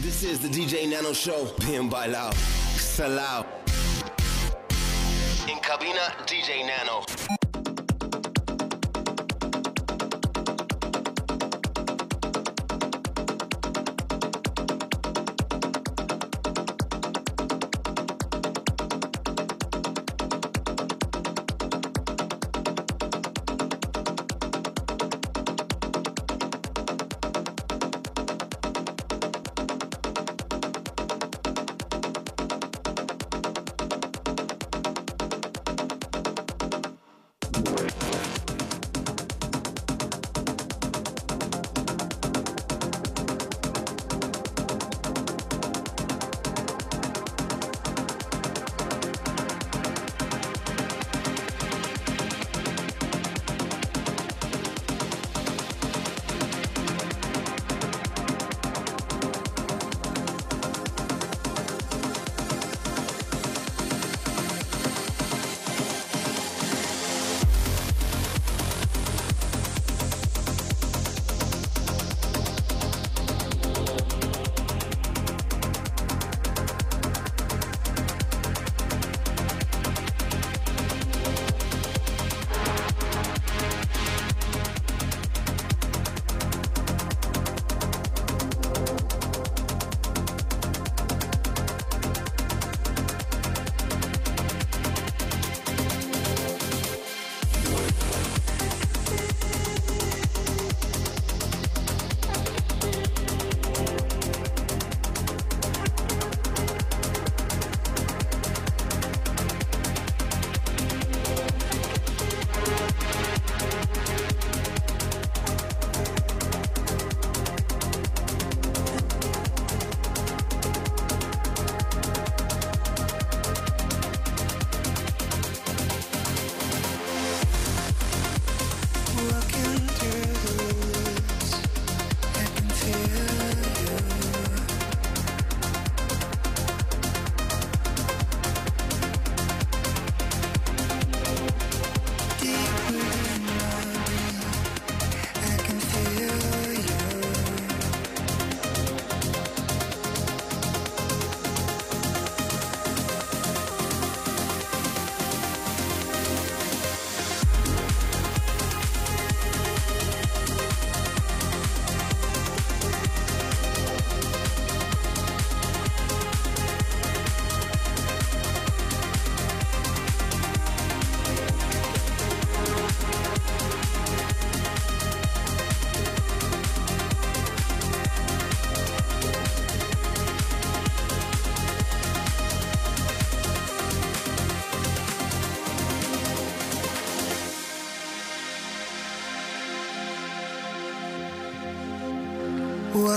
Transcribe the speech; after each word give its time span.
This 0.00 0.22
is 0.22 0.38
the 0.38 0.48
DJ 0.48 0.88
Nano 0.88 1.12
Show. 1.12 1.48
Bien 1.58 1.90
bailao. 1.90 2.32
Salao. 2.76 3.44
In 5.48 5.58
cabina, 5.60 6.14
DJ 6.24 6.64
Nano. 6.64 7.37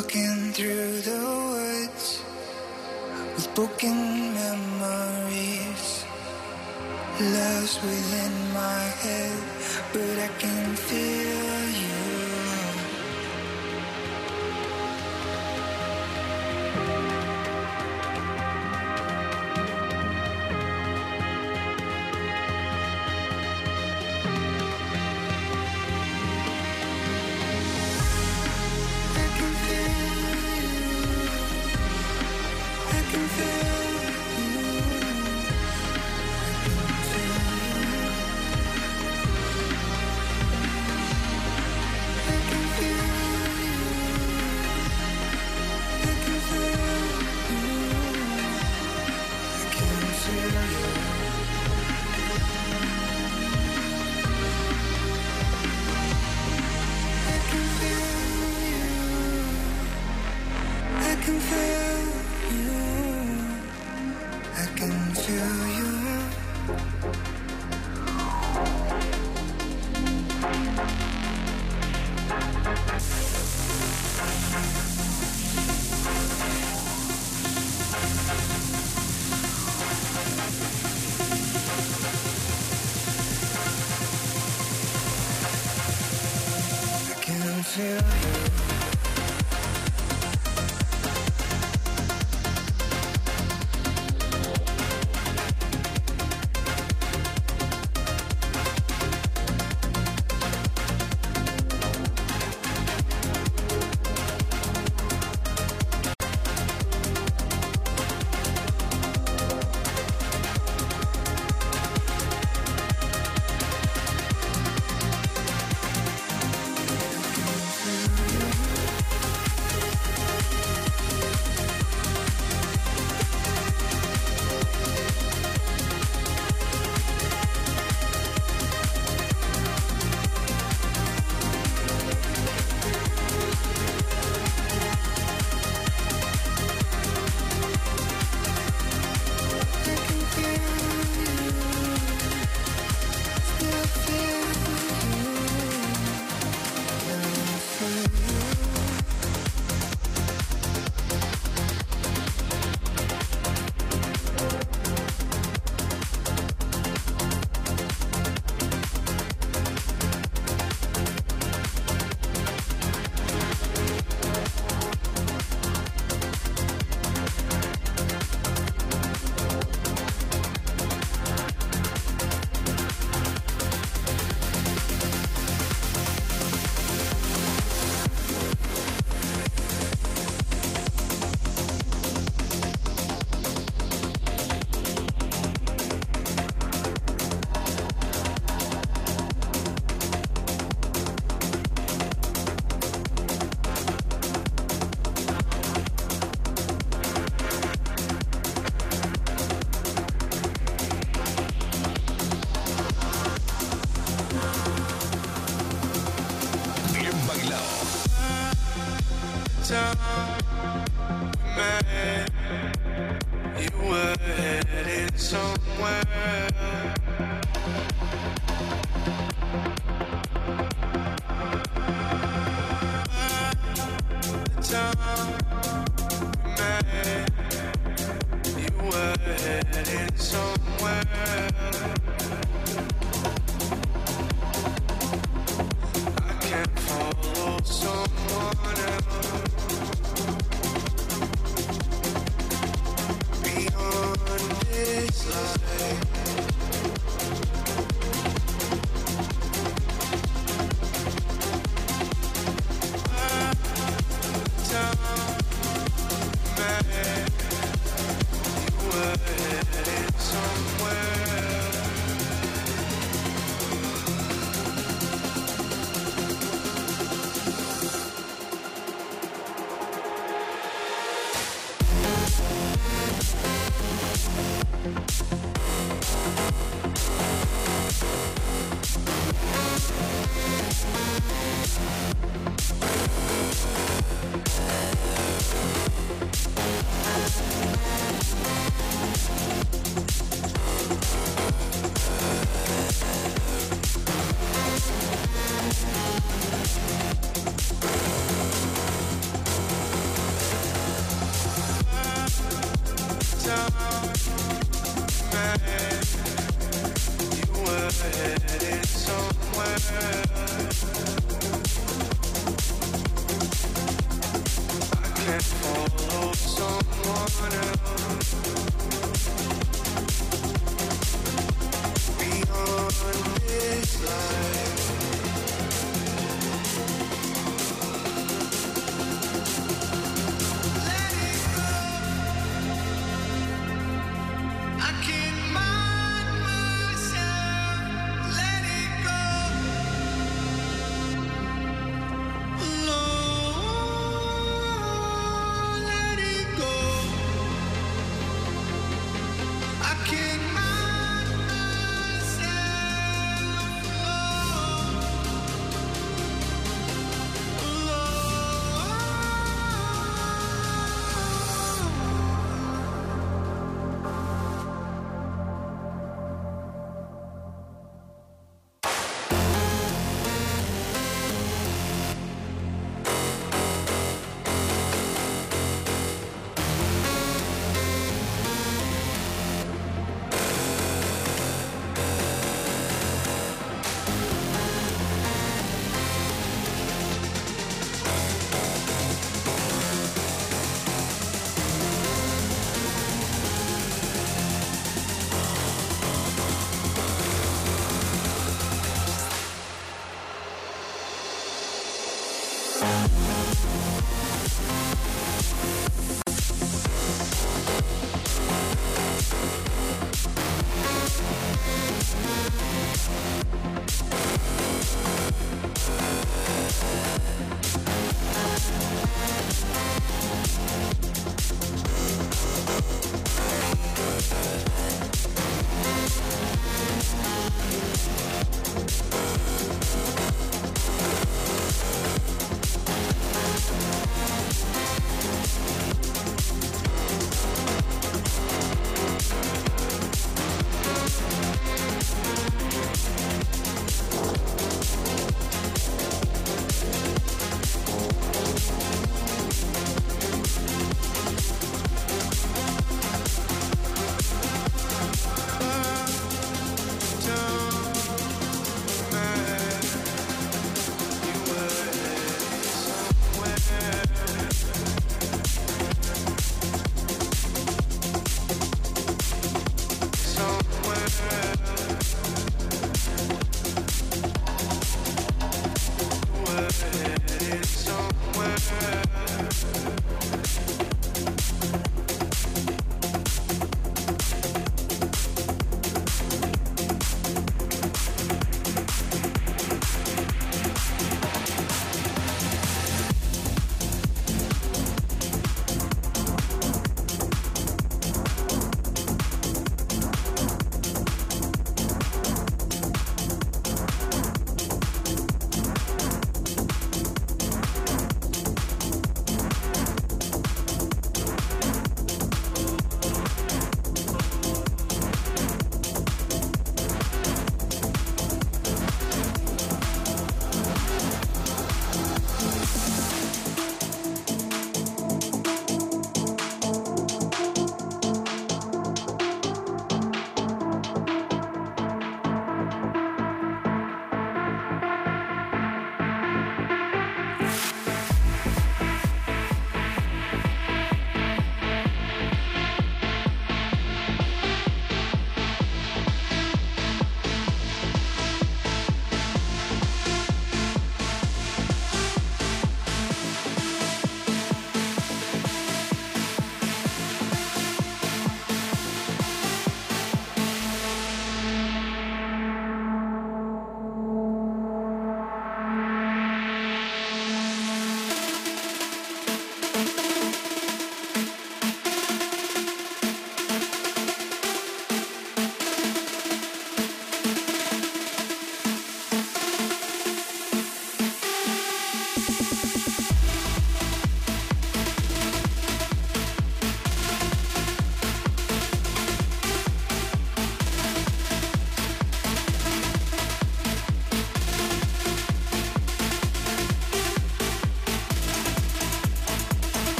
Walking 0.00 0.52
through 0.54 1.00
the 1.02 1.20
woods 1.52 2.22
with 3.34 3.54
broken 3.54 4.32
memories, 4.32 6.04
lost 7.20 7.82
within 7.82 8.39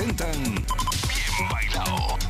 Presentan 0.00 0.64
Bien 1.36 1.48
Bailado. 1.50 2.29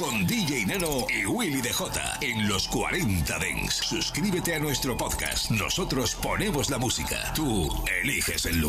Con 0.00 0.26
DJ 0.26 0.64
Nano 0.64 1.06
y 1.10 1.26
Willy 1.26 1.60
DJ 1.60 2.18
en 2.22 2.48
los 2.48 2.66
40 2.68 3.38
Dents. 3.38 3.74
Suscríbete 3.74 4.54
a 4.54 4.58
nuestro 4.58 4.96
podcast. 4.96 5.50
Nosotros 5.50 6.14
ponemos 6.14 6.70
la 6.70 6.78
música. 6.78 7.32
Tú 7.34 7.68
eliges 8.02 8.46
el 8.46 8.60
lugar. 8.60 8.68